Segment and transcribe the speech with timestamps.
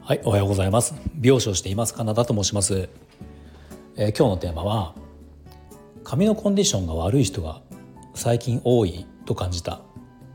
[0.00, 0.94] はい、おはようございます。
[1.14, 2.88] 美容師をしていますカナダと申します。
[3.96, 4.94] えー、今日のテーマは
[6.04, 7.60] 髪のコンディションが悪い人が
[8.14, 9.80] 最近多いと感じた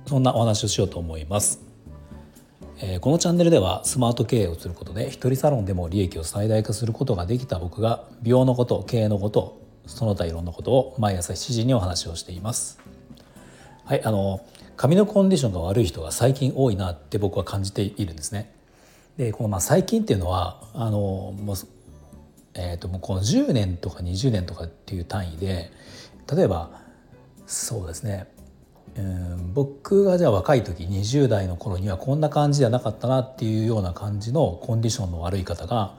[0.05, 1.61] そんなお話をしようと思います。
[2.79, 12.86] えー、このチャンネルではスマート経営をすることで一人サロンでも利益を最大化することができた僕が美容のこと経営のことその他いろんなことを毎朝7時にお話をしています。
[13.87, 14.45] はいあの
[14.75, 18.53] 髪のコンディションが悪い人が最近多いなって僕は感じているんですね。
[19.15, 21.55] でこのまあ最近っていうのはあのもう
[22.53, 25.71] えーと、もうこの10年とか20年とかっていう単位で
[26.29, 26.71] 例えば
[27.45, 28.27] そうですね
[28.97, 35.93] うん僕がじゃあ若い時20代の頃にはこんな感じじゃなかったなっていうような感じのコンディションの悪い方が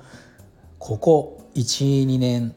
[0.78, 2.54] ここ12年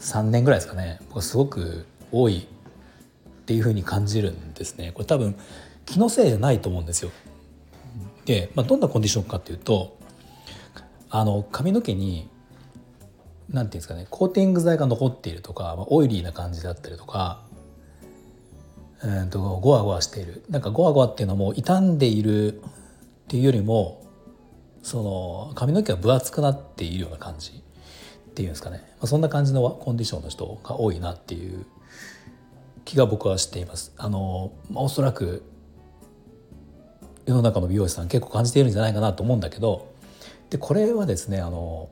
[0.00, 2.48] 3年ぐらいですかね僕すごく多い
[3.50, 4.92] っていうふうに感じるんですね。
[4.92, 5.34] これ多分
[5.84, 7.10] 気のせいじゃないと思うんですよ。
[8.24, 9.98] で、まあ、どんなコンディションかっていうと
[11.10, 12.30] あの髪の毛に
[13.48, 17.42] 何て言うんですかねコーティング剤が残っているとか、まあ、オイリーな感じだったりとか
[19.02, 20.44] うんとゴワゴワしている。
[20.48, 22.62] なんかゴワゴワっていうのも傷んでいるっ
[23.26, 24.06] ていうよりも
[24.84, 25.02] そ
[25.50, 31.66] の髪の毛が分厚くなっているような感じっていうんですかね、まあ、そんな感じのコンディションの人が多いなっていう
[32.84, 33.92] 気が僕はしています。
[33.96, 35.42] あの、まあ、おそらく
[37.26, 39.92] 世の中の美容師さん結構感じているんじゃないかなと思うんだけど
[40.50, 41.88] でこれはですねあの、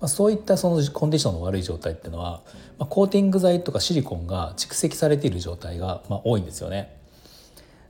[0.00, 2.40] まあ、そういったそのコンディションの悪い状態っていうのは、
[2.78, 6.96] まあ、コーティング剤とかシリコンが蓄積されている状態が、まあ、多いんですよね。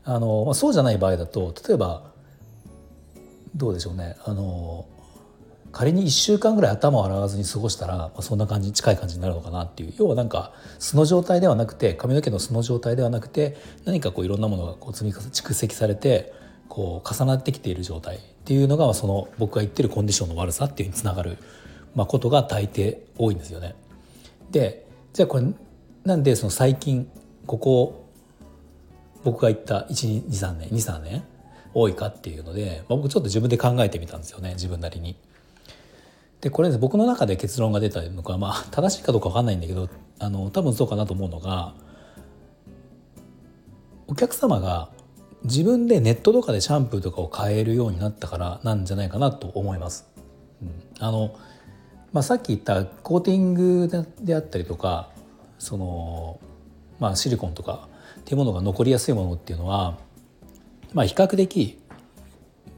[0.04, 2.10] あのまあ、そうじゃない場合だと例えば
[3.54, 4.84] どうでしょうねあの
[5.72, 16.32] 仮に1週間ぐらい頭を洗わずに過ごしたら、まあ、そんな感じ近い感じになるのかなっていう要はなんか素の状態ではなくて髪の毛の素の状態ではなくて何かこういろんなものがこう積み蓄積されて
[16.68, 21.38] こう重なってきている状態っていうのがその僕が言ってるコンディションの悪さっていうにつながる、
[21.94, 23.74] まあ、ことが大抵多いんですよね。
[24.50, 25.44] でじゃあこれ
[26.04, 27.08] なんでその最近
[27.46, 28.08] ここ
[29.24, 31.24] 僕が言った123年23年
[31.72, 35.16] 多いかっていうので、まあ、僕ちょっと自分で考えてみたんですよね自分なりに。
[36.42, 39.88] でこれ僕の中で結論が出たのかまあ正しいかどうか分かんないんだけど
[40.18, 41.74] あの多分そうかなと思うのが
[44.08, 44.90] お客様が
[45.44, 50.06] 自分でネットとかでシャンプーとかを買えるようになったからなんじゃないかなと思います。
[50.60, 51.34] うん、あの
[52.12, 55.08] まあ、さっき言ったコーティングであったりとか
[55.58, 56.40] その、
[57.00, 57.88] まあ、シリコンとか
[58.20, 59.98] っていうものが残りやすいものっていうのは、
[60.92, 61.80] まあ、比較的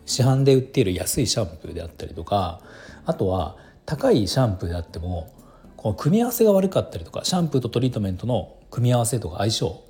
[0.07, 2.61] 市販で売っている安いシャンプーであったりとか
[3.07, 3.57] あとは
[3.87, 5.33] 高いシャンプーであっても
[5.77, 9.81] この組み合わせが悪かったりとかシャンプーとトリートメントの組み合わせとか相性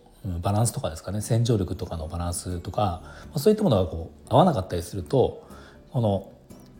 [0.40, 3.02] バランスとかですかね洗浄力とかのバランスとか
[3.36, 5.46] そういったものがこう合わなかったりすると
[5.90, 6.32] この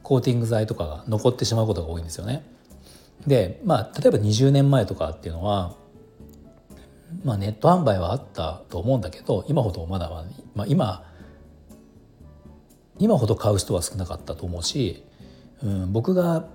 [0.03, 2.45] コーティング剤とかが残ってしまうことが多いんですよね。
[3.27, 5.75] でまあ例えば20年前とかっていうのは、
[7.23, 10.11] まあ、ネット販売はあったと思うんだけど今ほどまだ
[10.55, 11.05] まあ、今
[12.99, 15.05] 今ほど買う人は少なかったと思うし
[15.65, 16.47] うん、僕が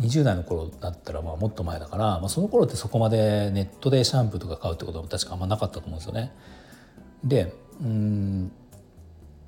[0.00, 6.32] 20代の頃だったらまあもっと前だから、まあ、その頃ってそこまでネットでシャンプーとか買うってことは確かあんまなかったと思うんですよね。
[7.24, 8.52] でうん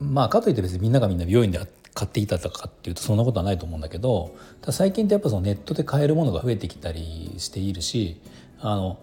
[0.01, 1.61] まあかといって別にみんながみんな美容院で
[1.95, 4.37] 買っていたとかっていうとそんなことはないと思うんだけど
[4.71, 8.21] 最近ってやっぱそのネットで買えるものが増えてきたりしているし
[8.61, 8.99] あの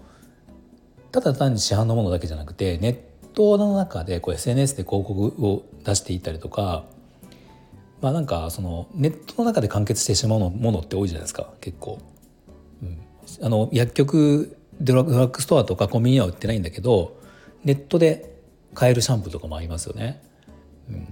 [1.12, 2.98] ただ単に市販のものだけじゃなくてネッ
[3.36, 6.86] トの中でこう SNS で広告を出していたりとか
[8.02, 12.00] まあなんかそのネットの中で完結してしまうものって多いじゃないですか結構。
[12.82, 13.00] うん、
[13.42, 17.20] あの薬局ドラッグストアとかコンビニは売ってないんだけど
[17.64, 18.36] ネットで
[18.74, 20.22] 買えるシャンプーとかもありますよね。
[20.90, 21.06] うん、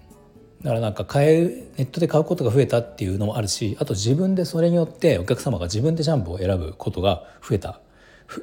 [0.62, 7.80] だからなんか買えるネットで買うことが増えたっていうのもあるしあと自分でそれによってお客様が自分でシャンプーを選ぶことが増えた、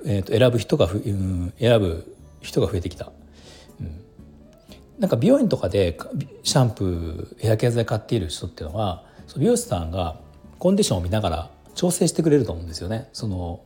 [0.06, 3.12] えー、と選ぶ人がふ、うん、選ぶ人が増えてきた。
[5.00, 5.98] なんか美容院とかで
[6.42, 9.02] シャンプーヘアケア剤買っている人っていうのは
[9.36, 10.20] 美容師さんが
[10.58, 13.08] コンディションを見ながら調整してくれると思うんですよね。
[13.14, 13.60] その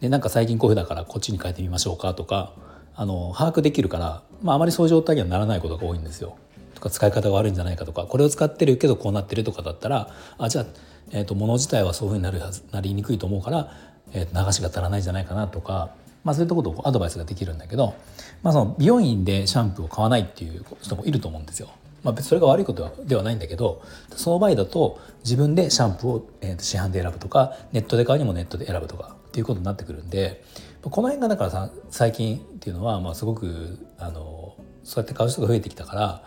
[0.00, 2.52] でなんか最近こういうふうだからこっちに変えてみましょうかとか
[2.94, 6.36] あの把握できるから、まあ、あまりそういう状態にはならないことが多いんですよ。
[6.76, 10.66] とか使い方が悪いんじゃないかとかこれを使ってるけどこうなってるとかだったらあじゃあ、
[11.10, 13.72] えーと、物自体はそういうふうになるはずなりにくいと思うから、
[14.12, 15.90] えーと流しが足らないんじゃないかなとか
[16.24, 17.94] まあ、そういったことをアドバイスができるんだけど、
[18.42, 21.70] まあ、その美容院でシャンプーを買わないっていう人もいると思うんですよ。
[22.02, 30.44] まあ、それが悪いことではないんだけどその場合だと自分でシャンプーを、えー、市販で選ぶとかネットで買うにもネットで選ぶとかっていうことになってくるんで、
[30.82, 34.54] この辺がだからさ最近っていうのは、まあ、すごくあの
[34.84, 36.22] そうやって買う人が増えてきたから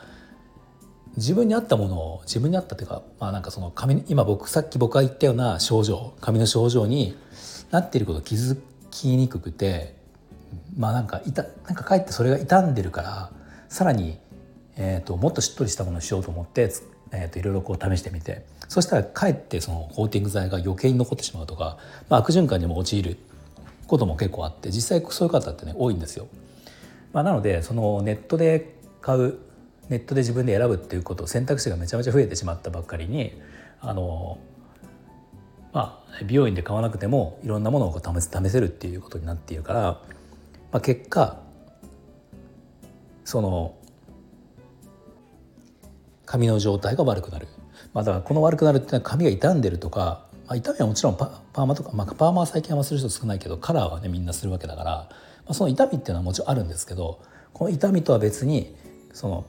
[1.18, 7.18] 自分に合ったものを自分に合ったっていうか,、まあ、なんかその髪今僕さっき僕が言ったような症状髪の症状に
[7.72, 8.60] なっていること気づ
[8.92, 9.96] きにくくて
[10.78, 13.32] まあなんかいたなんかかえってそれが傷んでるから
[13.70, 14.18] さらに、
[14.78, 16.70] えーと、もっとしっとりしたものにしようと思って、
[17.12, 21.78] えーと、いろいろこう試してみてそしたらかえってそのコーティング剤が余計に残ってしまうとか、
[22.10, 23.18] まあ、悪循環にも陥る
[23.88, 26.28] ことも結構あって実際そういう方ってね多いんですよ。
[27.14, 29.38] まあ、なのでそのネットで買う
[29.90, 33.34] ネットで自分で選ぶっていうこと選択肢がめちゃめちゃ増えてしまったばっかりに
[33.82, 34.38] あの
[35.74, 40.00] まあ美容院で買わなくてもいろんなものを試せ試せるっていうことになっているから、ま
[40.74, 41.38] あ、結果
[43.24, 43.76] その
[46.26, 47.48] 髪の状態が悪くなる、
[47.94, 55.10] まあ、だからこの悪くなるっていうのは髪が傷んでるとか、まあ、痛みはもちろんパーマとか、まあ、パーマは最近はする人少ないけどカラーはねみんなするわけだから、ま
[55.50, 57.22] あ、その痛みっていうのはもちろんあるんですけど
[57.54, 58.76] この痛みとは別に
[59.14, 59.46] その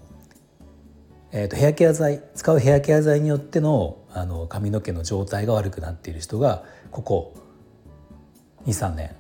[1.32, 7.34] えーと、ヘアケア剤使うヘアケア剤によってのあの髪の毛の状態が悪くなっている人がここ
[8.67, 9.17] 23年、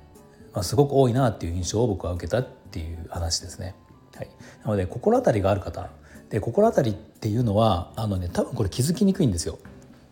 [0.52, 3.74] まあ、すごく多いなっていう印象を僕は受けたっていう話ですね。
[4.14, 4.28] はい、
[4.62, 5.88] なので心当たりがある方
[6.28, 9.58] で心当たりっていうのはあの、ね、多分これ気づきにくいんですよ。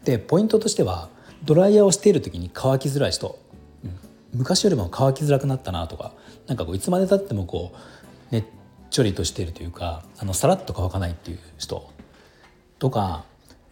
[0.05, 1.11] でポイントとしては
[1.45, 3.39] ドライヤーをしている時に乾きづらい人、
[3.85, 3.99] うん、
[4.33, 6.13] 昔よりも乾きづらくなったなとか
[6.47, 7.73] なんかこういつまでたってもこ
[8.33, 8.47] うね
[8.91, 11.91] ちょりとしているというかあのさらっと乾かないっていう人
[12.79, 13.25] とか、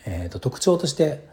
[0.06, 1.26] えーと、特徴として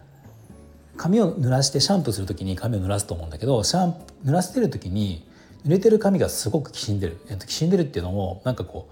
[0.97, 3.93] 髪を濡らしてシャンプーする時に髪を濡らすと思うんだけどシャン
[4.23, 5.27] 濡らしてる時に
[5.65, 8.89] 濡れてる髪がすごくきしんでる、えー、ときしんでるっていうのもなんかこ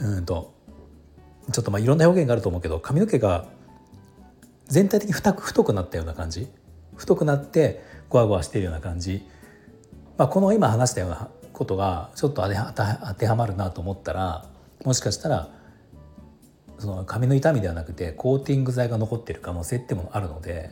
[0.00, 0.52] ううんと
[1.52, 3.46] ちょっとまあいろんな表現があると思うけど髪の毛が
[4.66, 6.48] 全体的に太く太くなったような感じ。
[6.98, 9.24] 太くなってゴワゴワしているような感じ、
[10.18, 11.28] まあ、この今話したような
[11.58, 14.46] ことがちょっと当てはまるなと思ったら
[14.84, 15.50] もしかしたら
[16.78, 20.70] その髪の痛みではなくてコーティング剤が残ってる可能性ってものあるので、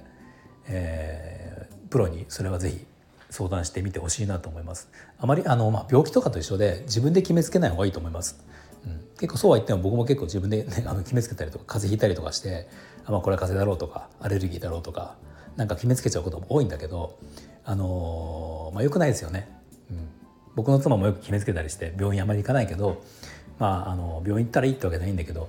[0.68, 2.86] えー、プロにそれは是非
[3.30, 4.88] 相談してみてほしいなと思います。
[5.18, 8.38] あまりあの、まあ、病気とかと一緒で自分で決めつけない方がいいと思います。
[8.86, 12.68] うん、結構そうは言っても僕も結構自分で、ね、あの決めつけたりとか風邪ひいたりとかして
[13.04, 15.16] あ、まあ、これは風邪だろうとかアレルギーだろうとか
[15.56, 17.18] なんか決めつけちゃうことも多いんだけど、
[17.64, 19.48] あのー、まあ、よくないですよね。
[20.56, 23.04] 僕の妻もよく決めつけたりして病院あまり行かないけど、
[23.58, 25.48] まあ、あの病院行ったらいいってわけじゃないんだけど、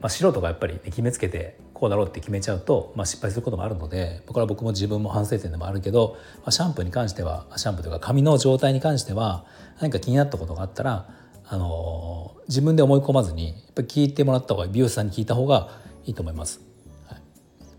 [0.00, 9.46] まあ、素人がやっぱり、ね、決めつけてこうだろうって決めちゃうと、まあ、失敗することもあるのでこれは僕も自分も反省点でもあるけど、まあ、シャンプーに関してはシャンプーというか髪の状態に関しては
[9.80, 11.08] 何か気になったことがあったら、
[11.50, 15.70] あの自分で思い込まずにやっぱり聞いてもらった方が美容師さんに聞いた方が
[16.04, 16.60] いいと思います。
[17.06, 17.20] はい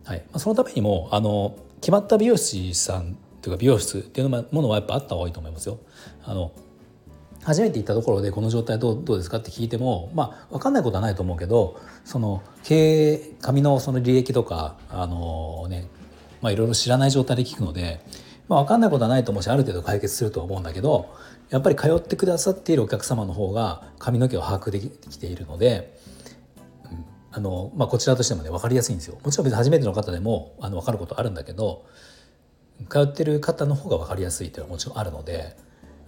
[0.06, 3.18] はいまあ、そのためにもあの決まった美容師さん
[3.50, 5.80] というか美容室っていうものはやっぱあった方がいいと思いますよ。
[6.24, 6.52] あの
[7.44, 15.88] 初めて行ったところでこの状態どうどうですかって聞いてもまあ分かんないことはないと思うけどその経営紙のその履歴とかあのね
[16.42, 18.02] まあいろいろ知らない状態で聞くので、
[18.50, 21.16] まあ、分かんないことはないと思うしある程度解決すると思うんだけど
[21.50, 25.98] やっぱり通ってくださっているお客様の方が髪の毛を把握できているので、
[26.84, 29.18] うん、あのまあ、こちらとしてもね分かりやすいんですよ。
[29.24, 31.86] もちろん別に初めての方でもあの分かることあるんだけど
[32.88, 35.58] 通ってる方の方が分かりやすいというのはもちろんあるので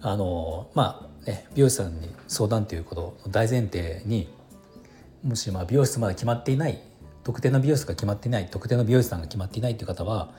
[0.00, 4.28] あのまあね美容師さんに相談ということの大前提に
[5.22, 6.80] もしまあ美容室まだ決まっていない
[7.24, 10.32] 特定の美容室が決まっていない特定の美容師さんが決まっていないという方は、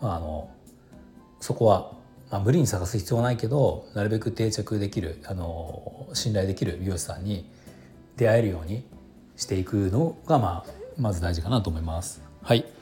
[0.00, 0.50] まあ、あの
[1.40, 1.92] そこは、
[2.30, 7.50] まあ、無理に探す必要はないけどなるべく定着できるあの信頼できる美容師さんに
[8.16, 8.84] 出会えるように
[9.36, 12.22] していくのが、まあ、まず大事かなと思います。
[12.42, 12.77] はい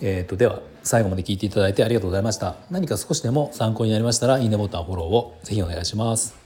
[0.00, 2.56] えーと、では最後まで聞いていただいてありがとうございました。
[2.70, 6.39] 何か少しでも参考になりましたらいいねボタンフォローをぜひお願いします。